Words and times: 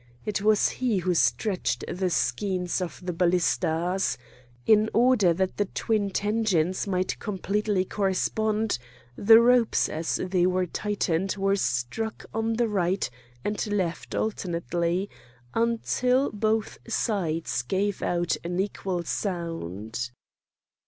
It 0.25 0.41
was 0.41 0.69
he 0.69 0.97
who 0.97 1.13
stretched 1.13 1.85
the 1.87 2.09
skeins 2.09 2.81
of 2.81 2.99
the 3.05 3.13
ballistas. 3.13 4.17
In 4.65 4.89
order 4.95 5.31
that 5.31 5.57
the 5.57 5.65
twin 5.65 6.09
tensions 6.09 6.87
might 6.87 7.19
completely 7.19 7.85
correspond, 7.85 8.79
the 9.15 9.39
ropes 9.39 9.87
as 9.89 10.15
they 10.15 10.47
were 10.47 10.65
tightened 10.65 11.35
were 11.37 11.55
struck 11.55 12.25
on 12.33 12.53
the 12.53 12.67
right 12.67 13.07
and 13.45 13.63
left 13.67 14.15
alternately 14.15 15.07
until 15.53 16.31
both 16.31 16.79
sides 16.87 17.61
gave 17.61 18.01
out 18.01 18.37
an 18.43 18.59
equal 18.59 19.03
sound. 19.03 20.09